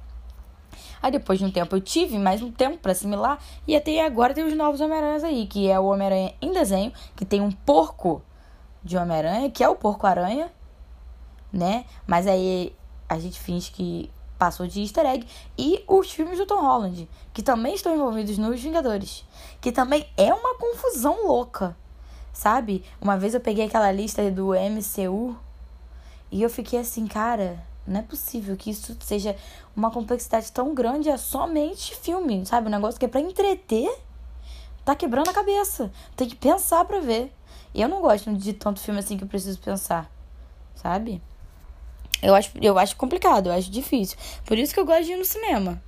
Aí 1.01 1.09
depois 1.09 1.39
de 1.39 1.45
um 1.45 1.51
tempo 1.51 1.73
eu 1.73 1.79
tive 1.79 2.19
mais 2.19 2.41
um 2.41 2.51
tempo 2.51 2.77
para 2.77 2.91
assimilar. 2.91 3.39
E 3.65 3.77
até 3.77 4.05
agora 4.05 4.33
tem 4.33 4.43
os 4.43 4.53
novos 4.53 4.81
Homem-Aranhas 4.81 5.23
aí, 5.23 5.47
que 5.47 5.69
é 5.69 5.79
o 5.79 5.85
Homem-Aranha 5.85 6.33
em 6.41 6.51
desenho, 6.51 6.91
que 7.15 7.23
tem 7.23 7.39
um 7.39 7.51
porco 7.51 8.21
de 8.83 8.97
Homem-Aranha, 8.97 9.49
que 9.49 9.63
é 9.63 9.69
o 9.69 9.75
Porco-Aranha, 9.75 10.51
né? 11.53 11.85
Mas 12.05 12.27
aí 12.27 12.75
a 13.07 13.17
gente 13.17 13.39
finge 13.39 13.71
que 13.71 14.11
passou 14.37 14.67
de 14.67 14.81
easter 14.81 15.05
egg, 15.05 15.27
e 15.57 15.83
os 15.87 16.11
filmes 16.11 16.37
do 16.37 16.45
Tom 16.45 16.61
Holland, 16.61 17.07
que 17.33 17.43
também 17.43 17.75
estão 17.75 17.93
envolvidos 17.93 18.37
nos 18.37 18.61
Vingadores, 18.61 19.25
que 19.61 19.71
também 19.71 20.07
é 20.17 20.33
uma 20.33 20.55
confusão 20.55 21.27
louca, 21.27 21.75
sabe? 22.33 22.83
Uma 23.01 23.17
vez 23.17 23.33
eu 23.33 23.41
peguei 23.41 23.65
aquela 23.65 23.91
lista 23.91 24.29
do 24.31 24.51
MCU 24.53 25.37
e 26.31 26.41
eu 26.41 26.49
fiquei 26.49 26.79
assim, 26.79 27.07
cara, 27.07 27.63
não 27.87 27.99
é 27.99 28.03
possível 28.03 28.57
que 28.57 28.69
isso 28.69 28.97
seja 28.99 29.35
uma 29.75 29.91
complexidade 29.91 30.51
tão 30.51 30.73
grande, 30.73 31.09
é 31.09 31.17
somente 31.17 31.95
filme, 31.95 32.45
sabe? 32.45 32.67
Um 32.67 32.71
negócio 32.71 32.99
que 32.99 33.05
é 33.05 33.09
pra 33.09 33.21
entreter, 33.21 33.89
tá 34.83 34.95
quebrando 34.95 35.29
a 35.29 35.33
cabeça, 35.33 35.91
tem 36.15 36.27
que 36.27 36.35
pensar 36.35 36.83
pra 36.85 36.99
ver. 36.99 37.31
Eu 37.73 37.89
não 37.89 38.01
gosto 38.01 38.33
de 38.33 38.53
tanto 38.53 38.79
filme 38.79 38.99
assim 38.99 39.17
que 39.17 39.23
eu 39.23 39.27
preciso 39.27 39.59
pensar, 39.59 40.09
sabe? 40.75 41.21
Eu 42.25 42.33
acho, 42.33 42.51
eu 42.59 42.79
acho 42.79 42.95
complicado, 42.95 43.47
eu 43.47 43.53
acho 43.53 43.69
difícil. 43.69 44.17
Por 44.45 44.57
isso 44.57 44.73
que 44.73 44.79
eu 44.79 44.85
gosto 44.85 45.03
de 45.03 45.11
ir 45.11 45.17
no 45.17 45.23
cinema. 45.23 45.79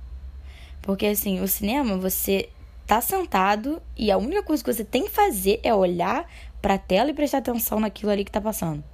Porque, 0.80 1.06
assim, 1.06 1.40
o 1.40 1.48
cinema, 1.48 1.96
você 1.96 2.48
tá 2.86 3.00
sentado 3.00 3.82
e 3.96 4.08
a 4.08 4.16
única 4.16 4.44
coisa 4.44 4.62
que 4.62 4.72
você 4.72 4.84
tem 4.84 5.06
que 5.06 5.10
fazer 5.10 5.58
é 5.64 5.74
olhar 5.74 6.30
pra 6.62 6.78
tela 6.78 7.10
e 7.10 7.14
prestar 7.14 7.38
atenção 7.38 7.80
naquilo 7.80 8.12
ali 8.12 8.24
que 8.24 8.30
tá 8.30 8.40
passando. 8.40 8.84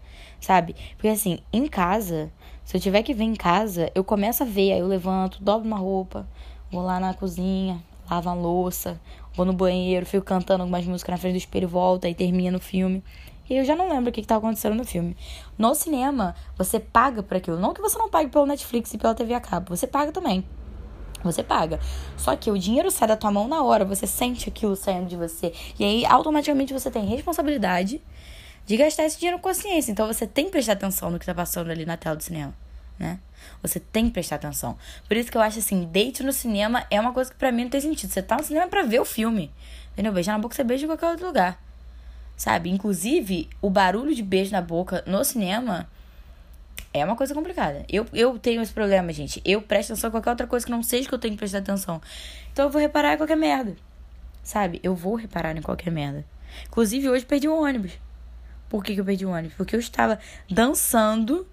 Sabe? 0.40 0.74
Porque, 0.96 1.08
assim, 1.08 1.38
em 1.52 1.66
casa, 1.66 2.32
se 2.64 2.78
eu 2.78 2.80
tiver 2.80 3.02
que 3.02 3.12
ver 3.12 3.24
em 3.24 3.34
casa, 3.34 3.92
eu 3.94 4.02
começo 4.02 4.42
a 4.42 4.46
ver, 4.46 4.72
aí 4.72 4.78
eu 4.78 4.86
levanto, 4.86 5.42
dobro 5.42 5.66
uma 5.66 5.76
roupa, 5.76 6.26
vou 6.72 6.82
lá 6.82 6.98
na 6.98 7.12
cozinha, 7.12 7.78
lavo 8.10 8.30
a 8.30 8.34
louça, 8.34 8.98
vou 9.34 9.44
no 9.44 9.52
banheiro, 9.52 10.06
fico 10.06 10.24
cantando 10.24 10.62
algumas 10.62 10.86
músicas 10.86 11.12
na 11.12 11.18
frente 11.18 11.34
do 11.34 11.38
espelho, 11.38 11.68
volta 11.68 12.08
e 12.08 12.14
termina 12.14 12.56
o 12.56 12.60
filme. 12.60 13.04
E 13.48 13.56
eu 13.56 13.64
já 13.64 13.76
não 13.76 13.88
lembro 13.88 14.10
o 14.10 14.12
que, 14.12 14.22
tá 14.22 14.36
acontecendo 14.36 14.74
no 14.74 14.84
filme. 14.84 15.16
No 15.58 15.74
cinema, 15.74 16.34
você 16.56 16.80
paga 16.80 17.22
por 17.22 17.36
aquilo. 17.36 17.58
Não 17.58 17.74
que 17.74 17.80
você 17.80 17.98
não 17.98 18.08
pague 18.08 18.30
pelo 18.30 18.46
Netflix 18.46 18.94
e 18.94 18.98
pela 18.98 19.14
TV 19.14 19.34
a 19.34 19.40
cabo. 19.40 19.76
Você 19.76 19.86
paga 19.86 20.12
também. 20.12 20.44
Você 21.22 21.42
paga. 21.42 21.80
Só 22.16 22.36
que 22.36 22.50
o 22.50 22.58
dinheiro 22.58 22.90
sai 22.90 23.08
da 23.08 23.16
tua 23.16 23.30
mão 23.30 23.48
na 23.48 23.62
hora, 23.62 23.84
você 23.84 24.06
sente 24.06 24.48
aquilo 24.48 24.76
saindo 24.76 25.06
de 25.06 25.16
você. 25.16 25.52
E 25.78 25.84
aí, 25.84 26.04
automaticamente, 26.04 26.72
você 26.72 26.90
tem 26.90 27.04
responsabilidade 27.06 28.00
de 28.66 28.76
gastar 28.76 29.04
esse 29.04 29.18
dinheiro 29.18 29.38
com 29.38 29.48
consciência. 29.48 29.90
Então, 29.90 30.06
você 30.06 30.26
tem 30.26 30.46
que 30.46 30.50
prestar 30.50 30.72
atenção 30.72 31.10
no 31.10 31.18
que 31.18 31.26
tá 31.26 31.34
passando 31.34 31.70
ali 31.70 31.86
na 31.86 31.96
tela 31.96 32.16
do 32.16 32.22
cinema, 32.22 32.54
né? 32.98 33.18
Você 33.62 33.80
tem 33.80 34.06
que 34.06 34.12
prestar 34.12 34.36
atenção. 34.36 34.76
Por 35.08 35.16
isso 35.16 35.30
que 35.30 35.36
eu 35.36 35.42
acho 35.42 35.58
assim, 35.58 35.86
date 35.86 36.22
no 36.22 36.32
cinema 36.32 36.86
é 36.90 37.00
uma 37.00 37.12
coisa 37.12 37.30
que 37.30 37.36
pra 37.36 37.50
mim 37.50 37.64
não 37.64 37.70
tem 37.70 37.80
sentido. 37.80 38.10
Você 38.10 38.22
tá 38.22 38.36
no 38.36 38.44
cinema 38.44 38.68
pra 38.68 38.82
ver 38.82 39.00
o 39.00 39.04
filme. 39.04 39.52
Entendeu? 39.92 40.12
Beijar 40.12 40.32
na 40.32 40.38
boca, 40.38 40.54
você 40.54 40.64
beija 40.64 40.84
em 40.84 40.88
qualquer 40.88 41.08
outro 41.08 41.26
lugar. 41.26 41.63
Sabe? 42.36 42.70
Inclusive, 42.70 43.48
o 43.62 43.70
barulho 43.70 44.14
de 44.14 44.22
beijo 44.22 44.50
na 44.52 44.60
boca 44.60 45.02
no 45.06 45.24
cinema 45.24 45.88
é 46.92 47.04
uma 47.04 47.16
coisa 47.16 47.34
complicada. 47.34 47.84
Eu, 47.88 48.06
eu 48.12 48.38
tenho 48.38 48.62
esse 48.62 48.72
problema, 48.72 49.12
gente. 49.12 49.40
Eu 49.44 49.60
presto 49.62 49.92
atenção 49.92 50.08
a 50.08 50.10
qualquer 50.10 50.30
outra 50.30 50.46
coisa 50.46 50.64
que 50.64 50.72
não 50.72 50.82
seja 50.82 51.08
que 51.08 51.14
eu 51.14 51.18
tenho 51.18 51.34
que 51.34 51.38
prestar 51.38 51.58
atenção. 51.58 52.00
Então 52.52 52.66
eu 52.66 52.70
vou 52.70 52.80
reparar 52.80 53.14
em 53.14 53.16
qualquer 53.16 53.36
merda. 53.36 53.76
Sabe? 54.42 54.80
Eu 54.82 54.94
vou 54.94 55.14
reparar 55.14 55.56
em 55.56 55.62
qualquer 55.62 55.90
merda. 55.90 56.24
Inclusive, 56.66 57.08
hoje 57.08 57.24
perdi 57.24 57.48
um 57.48 57.62
ônibus. 57.62 57.92
Por 58.68 58.84
que, 58.84 58.94
que 58.94 59.00
eu 59.00 59.04
perdi 59.04 59.26
um 59.26 59.32
ônibus? 59.32 59.56
Porque 59.56 59.74
eu 59.74 59.80
estava 59.80 60.18
dançando 60.48 61.46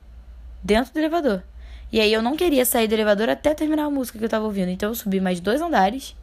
dentro 0.64 0.94
do 0.94 1.00
elevador. 1.00 1.44
E 1.92 2.00
aí 2.00 2.14
eu 2.14 2.22
não 2.22 2.38
queria 2.38 2.66
sair 2.66 2.88
do 2.88 2.94
elevador 2.94 3.30
até 3.30 3.54
terminar 3.54 3.86
a 3.86 3.90
música 3.90 4.18
que 4.18 4.26
eu 4.26 4.30
tava 4.30 4.46
ouvindo. 4.46 4.70
Então 4.70 4.90
eu 4.90 4.96
subi 4.96 5.20
mais 5.20 5.40
dois 5.40 5.62
andares 5.62 6.16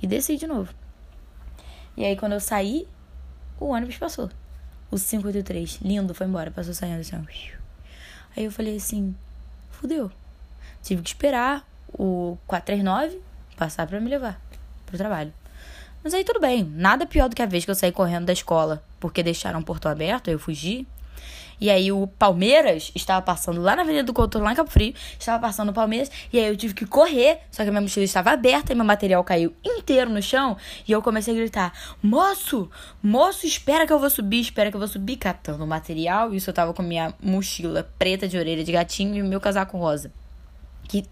e 0.00 0.06
desci 0.06 0.36
de 0.36 0.46
novo. 0.46 0.72
E 1.96 2.04
aí 2.04 2.16
quando 2.16 2.32
eu 2.32 2.40
saí, 2.40 2.86
o 3.58 3.66
ônibus 3.66 3.96
passou. 3.96 4.30
O 4.90 4.96
583. 4.96 5.80
Lindo, 5.82 6.14
foi 6.14 6.26
embora. 6.26 6.50
Passou 6.50 6.74
saindo 6.74 7.00
assim. 7.00 7.16
Aí 8.36 8.44
eu 8.44 8.52
falei 8.52 8.76
assim, 8.76 9.14
fudeu. 9.70 10.10
Tive 10.82 11.02
que 11.02 11.08
esperar 11.08 11.66
o 11.92 12.36
439 12.46 13.20
passar 13.56 13.86
para 13.86 14.00
me 14.00 14.10
levar 14.10 14.40
pro 14.84 14.96
trabalho. 14.96 15.32
Mas 16.04 16.14
aí 16.14 16.22
tudo 16.22 16.38
bem. 16.38 16.62
Nada 16.62 17.06
pior 17.06 17.28
do 17.28 17.34
que 17.34 17.42
a 17.42 17.46
vez 17.46 17.64
que 17.64 17.70
eu 17.70 17.74
saí 17.74 17.90
correndo 17.90 18.26
da 18.26 18.32
escola 18.32 18.82
porque 19.00 19.22
deixaram 19.22 19.60
o 19.60 19.64
portão 19.64 19.90
aberto, 19.90 20.28
eu 20.28 20.38
fugi. 20.38 20.86
E 21.60 21.70
aí 21.70 21.90
o 21.90 22.06
Palmeiras 22.06 22.92
estava 22.94 23.22
passando 23.22 23.60
lá 23.60 23.74
na 23.74 23.82
Avenida 23.82 24.04
do 24.04 24.12
Couto, 24.12 24.38
lá 24.38 24.52
em 24.52 24.54
Cabo 24.54 24.70
Frio, 24.70 24.94
estava 25.18 25.40
passando 25.40 25.70
o 25.70 25.72
Palmeiras, 25.72 26.10
e 26.32 26.38
aí 26.38 26.46
eu 26.46 26.56
tive 26.56 26.74
que 26.74 26.86
correr, 26.86 27.40
só 27.50 27.62
que 27.62 27.68
a 27.68 27.72
minha 27.72 27.80
mochila 27.80 28.04
estava 28.04 28.30
aberta 28.30 28.72
e 28.72 28.76
meu 28.76 28.84
material 28.84 29.22
caiu 29.24 29.54
inteiro 29.64 30.10
no 30.10 30.20
chão, 30.20 30.56
e 30.86 30.92
eu 30.92 31.00
comecei 31.00 31.34
a 31.34 31.36
gritar: 31.36 31.72
"Moço, 32.02 32.70
moço, 33.02 33.46
espera 33.46 33.86
que 33.86 33.92
eu 33.92 33.98
vou 33.98 34.10
subir, 34.10 34.40
espera 34.40 34.70
que 34.70 34.76
eu 34.76 34.80
vou 34.80 34.88
subir", 34.88 35.16
catando 35.16 35.64
o 35.64 35.66
material, 35.66 36.32
e 36.32 36.36
isso 36.36 36.50
eu 36.50 36.54
tava 36.54 36.74
com 36.74 36.82
minha 36.82 37.14
mochila 37.22 37.88
preta 37.98 38.28
de 38.28 38.36
orelha 38.36 38.62
de 38.62 38.72
gatinho 38.72 39.16
e 39.16 39.22
meu 39.22 39.40
casaco 39.40 39.78
rosa. 39.78 40.12
Que 40.88 41.04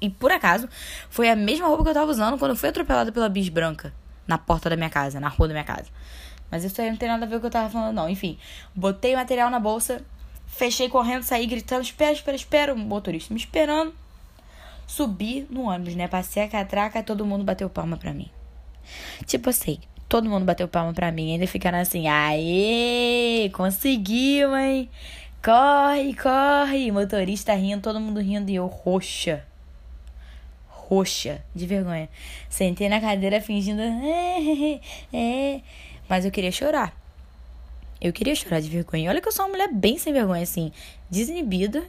e 0.00 0.08
por 0.08 0.32
acaso 0.32 0.68
foi 1.10 1.28
a 1.28 1.36
mesma 1.36 1.66
roupa 1.66 1.84
que 1.84 1.90
eu 1.90 1.94
tava 1.94 2.10
usando 2.10 2.38
quando 2.38 2.52
eu 2.52 2.56
fui 2.56 2.70
atropelada 2.70 3.12
pela 3.12 3.28
bis 3.28 3.50
branca 3.50 3.92
na 4.26 4.38
porta 4.38 4.70
da 4.70 4.76
minha 4.76 4.88
casa, 4.88 5.20
na 5.20 5.28
rua 5.28 5.48
da 5.48 5.54
minha 5.54 5.64
casa. 5.64 5.90
Mas 6.50 6.64
isso 6.64 6.80
aí 6.80 6.90
não 6.90 6.96
tem 6.96 7.08
nada 7.08 7.24
a 7.24 7.28
ver 7.28 7.34
com 7.34 7.38
o 7.38 7.40
que 7.40 7.46
eu 7.46 7.50
tava 7.50 7.70
falando, 7.70 7.94
não. 7.94 8.08
Enfim, 8.08 8.38
botei 8.74 9.14
material 9.14 9.50
na 9.50 9.60
bolsa, 9.60 10.04
fechei 10.46 10.88
correndo, 10.88 11.22
saí 11.22 11.46
gritando: 11.46 11.82
espera, 11.82 12.12
espera, 12.12 12.36
espera. 12.36 12.74
O 12.74 12.78
motorista 12.78 13.32
me 13.32 13.38
esperando. 13.38 13.94
Subi 14.86 15.46
no 15.48 15.62
ônibus, 15.62 15.94
né? 15.94 16.08
Passei 16.08 16.42
a 16.42 16.48
catraca, 16.48 17.02
todo 17.02 17.24
mundo 17.24 17.44
bateu 17.44 17.70
palma 17.70 17.96
pra 17.96 18.12
mim. 18.12 18.28
Tipo 19.24 19.50
assim, 19.50 19.78
todo 20.08 20.28
mundo 20.28 20.44
bateu 20.44 20.66
palma 20.66 20.92
pra 20.92 21.12
mim. 21.12 21.32
Ainda 21.32 21.46
ficaram 21.46 21.78
assim: 21.78 22.08
aê, 22.08 23.48
conseguiu, 23.54 24.56
hein? 24.56 24.90
Corre, 25.42 26.14
corre. 26.14 26.90
Motorista 26.90 27.54
rindo, 27.54 27.82
todo 27.82 28.00
mundo 28.00 28.20
rindo 28.20 28.50
e 28.50 28.56
eu 28.56 28.66
roxa. 28.66 29.44
Roxa, 30.68 31.40
de 31.54 31.66
vergonha. 31.66 32.08
Sentei 32.48 32.88
na 32.88 33.00
cadeira 33.00 33.40
fingindo. 33.40 33.80
É, 33.80 34.80
é, 35.12 35.56
é. 35.56 35.60
Mas 36.10 36.24
eu 36.24 36.32
queria 36.32 36.50
chorar. 36.50 36.92
Eu 38.00 38.12
queria 38.12 38.34
chorar 38.34 38.60
de 38.60 38.68
vergonha. 38.68 39.08
Olha 39.08 39.20
que 39.20 39.28
eu 39.28 39.32
sou 39.32 39.44
uma 39.44 39.52
mulher 39.52 39.72
bem 39.72 39.96
sem 39.96 40.12
vergonha, 40.12 40.42
assim, 40.42 40.72
desinibida 41.08 41.84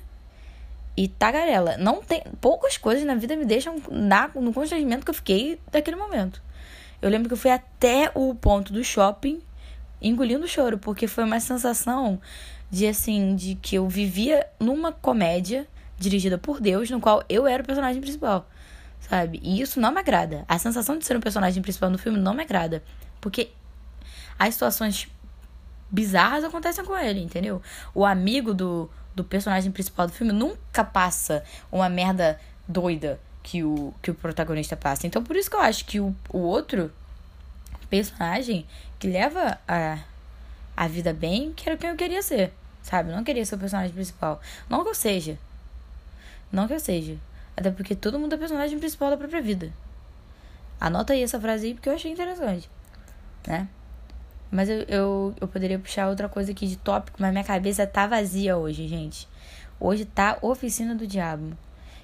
e 0.95 1.07
tagarela. 1.07 1.75
Não 1.77 2.03
tem. 2.03 2.21
Poucas 2.39 2.77
coisas 2.77 3.03
na 3.03 3.15
vida 3.15 3.35
me 3.35 3.45
deixam 3.45 3.81
na, 3.89 4.29
no 4.35 4.53
constrangimento 4.53 5.03
que 5.03 5.09
eu 5.09 5.15
fiquei 5.15 5.59
daquele 5.71 5.95
momento. 5.95 6.39
Eu 7.01 7.09
lembro 7.09 7.29
que 7.29 7.33
eu 7.33 7.37
fui 7.37 7.49
até 7.49 8.11
o 8.13 8.35
ponto 8.35 8.71
do 8.71 8.83
shopping 8.83 9.41
engolindo 9.99 10.47
choro, 10.47 10.77
porque 10.77 11.07
foi 11.07 11.23
uma 11.23 11.39
sensação 11.39 12.21
de 12.69 12.85
assim, 12.85 13.35
de 13.35 13.55
que 13.55 13.75
eu 13.75 13.89
vivia 13.89 14.45
numa 14.59 14.91
comédia 14.91 15.67
dirigida 15.97 16.37
por 16.37 16.61
Deus, 16.61 16.91
no 16.91 16.99
qual 16.99 17.23
eu 17.27 17.47
era 17.47 17.63
o 17.63 17.65
personagem 17.65 17.99
principal. 17.99 18.47
Sabe? 18.99 19.39
E 19.41 19.59
isso 19.61 19.79
não 19.79 19.91
me 19.91 19.99
agrada. 19.99 20.45
A 20.47 20.59
sensação 20.59 20.95
de 20.95 21.05
ser 21.05 21.17
um 21.17 21.21
personagem 21.21 21.63
principal 21.63 21.89
no 21.89 21.97
filme 21.97 22.19
não 22.19 22.35
me 22.35 22.43
agrada. 22.43 22.83
Porque 23.19 23.49
as 24.47 24.55
situações 24.55 25.07
bizarras 25.89 26.43
acontecem 26.43 26.83
com 26.83 26.97
ele, 26.97 27.21
entendeu? 27.21 27.61
O 27.93 28.03
amigo 28.03 28.53
do, 28.53 28.89
do 29.13 29.23
personagem 29.23 29.71
principal 29.71 30.07
do 30.07 30.13
filme 30.13 30.33
nunca 30.33 30.83
passa 30.83 31.43
uma 31.71 31.87
merda 31.87 32.39
doida 32.67 33.19
que 33.43 33.63
o, 33.63 33.93
que 34.01 34.09
o 34.09 34.15
protagonista 34.15 34.75
passa. 34.75 35.05
Então, 35.05 35.23
por 35.23 35.35
isso 35.35 35.49
que 35.49 35.55
eu 35.55 35.61
acho 35.61 35.85
que 35.85 35.99
o, 35.99 36.15
o 36.29 36.39
outro 36.39 36.91
personagem 37.87 38.65
que 38.97 39.07
leva 39.07 39.59
a, 39.67 39.99
a 40.75 40.87
vida 40.87 41.13
bem, 41.13 41.53
que 41.53 41.69
era 41.69 41.77
quem 41.77 41.91
eu 41.91 41.95
queria 41.95 42.23
ser, 42.23 42.51
sabe? 42.81 43.11
Não 43.11 43.23
queria 43.23 43.45
ser 43.45 43.55
o 43.55 43.59
personagem 43.59 43.93
principal. 43.93 44.41
Não 44.67 44.83
que 44.83 44.89
eu 44.89 44.95
seja. 44.95 45.37
Não 46.51 46.67
que 46.67 46.73
eu 46.73 46.79
seja. 46.79 47.15
Até 47.55 47.69
porque 47.69 47.93
todo 47.95 48.17
mundo 48.17 48.33
é 48.33 48.37
personagem 48.37 48.79
principal 48.79 49.11
da 49.11 49.17
própria 49.17 49.41
vida. 49.41 49.71
Anota 50.79 51.13
aí 51.13 51.21
essa 51.21 51.39
frase 51.39 51.67
aí 51.67 51.73
porque 51.75 51.89
eu 51.89 51.93
achei 51.93 52.11
interessante, 52.11 52.67
né? 53.45 53.67
Mas 54.51 54.67
eu, 54.67 54.81
eu, 54.81 55.35
eu 55.39 55.47
poderia 55.47 55.79
puxar 55.79 56.09
outra 56.09 56.27
coisa 56.27 56.51
aqui 56.51 56.67
de 56.67 56.75
tópico, 56.75 57.21
mas 57.21 57.31
minha 57.31 57.43
cabeça 57.43 57.87
tá 57.87 58.05
vazia 58.05 58.57
hoje, 58.57 58.85
gente. 58.87 59.27
Hoje 59.79 60.03
tá 60.03 60.37
oficina 60.41 60.93
do 60.93 61.07
diabo. 61.07 61.57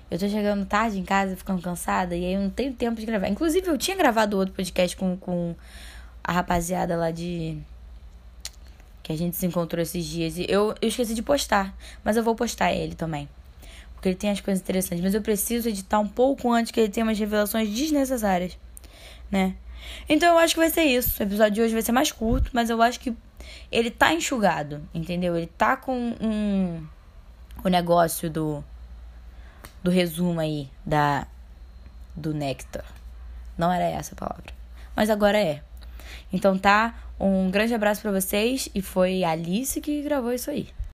Eu 0.09 0.17
tô 0.17 0.29
chegando 0.29 0.65
tarde 0.65 0.97
em 0.97 1.03
casa, 1.03 1.35
ficando 1.35 1.61
cansada, 1.61 2.15
e 2.15 2.23
aí 2.23 2.33
eu 2.33 2.39
não 2.39 2.49
tenho 2.49 2.73
tempo 2.73 2.97
de 2.97 3.05
gravar. 3.05 3.27
Inclusive, 3.27 3.67
eu 3.67 3.77
tinha 3.77 3.97
gravado 3.97 4.37
outro 4.37 4.53
podcast 4.53 4.95
com, 4.95 5.17
com 5.17 5.53
a 6.23 6.31
rapaziada 6.31 6.95
lá 6.95 7.11
de. 7.11 7.57
Que 9.03 9.11
a 9.11 9.17
gente 9.17 9.35
se 9.35 9.45
encontrou 9.45 9.81
esses 9.81 10.05
dias. 10.05 10.37
E 10.37 10.45
eu, 10.47 10.73
eu 10.81 10.87
esqueci 10.87 11.13
de 11.13 11.21
postar, 11.21 11.75
mas 12.05 12.15
eu 12.15 12.23
vou 12.23 12.35
postar 12.35 12.71
ele 12.71 12.95
também. 12.95 13.27
Porque 13.93 14.09
ele 14.09 14.15
tem 14.15 14.29
as 14.29 14.39
coisas 14.39 14.63
interessantes. 14.63 15.03
Mas 15.03 15.13
eu 15.13 15.21
preciso 15.21 15.67
editar 15.67 15.99
um 15.99 16.07
pouco 16.07 16.51
antes, 16.51 16.71
que 16.71 16.79
ele 16.79 16.89
tenha 16.89 17.05
umas 17.05 17.19
revelações 17.19 17.69
desnecessárias, 17.69 18.57
né? 19.29 19.55
Então 20.07 20.29
eu 20.29 20.37
acho 20.37 20.53
que 20.53 20.59
vai 20.59 20.69
ser 20.69 20.83
isso. 20.83 21.21
O 21.21 21.23
episódio 21.23 21.53
de 21.53 21.61
hoje 21.61 21.73
vai 21.73 21.81
ser 21.81 21.91
mais 21.91 22.11
curto, 22.11 22.51
mas 22.53 22.69
eu 22.69 22.81
acho 22.81 22.99
que 22.99 23.15
ele 23.71 23.91
tá 23.91 24.13
enxugado, 24.13 24.87
entendeu? 24.93 25.35
Ele 25.35 25.47
tá 25.47 25.75
com 25.77 26.15
um 26.21 26.85
o 27.63 27.69
negócio 27.69 28.29
do 28.29 28.63
do 29.83 29.91
resumo 29.91 30.39
aí 30.39 30.69
da 30.85 31.27
do 32.15 32.33
néctar. 32.33 32.85
Não 33.57 33.71
era 33.71 33.85
essa 33.85 34.13
a 34.13 34.17
palavra, 34.17 34.53
mas 34.95 35.09
agora 35.09 35.39
é. 35.39 35.61
Então 36.31 36.57
tá, 36.57 36.95
um 37.19 37.49
grande 37.49 37.73
abraço 37.73 38.01
para 38.01 38.11
vocês 38.11 38.69
e 38.73 38.81
foi 38.81 39.23
a 39.23 39.31
Alice 39.31 39.79
que 39.81 40.01
gravou 40.01 40.33
isso 40.33 40.49
aí. 40.49 40.69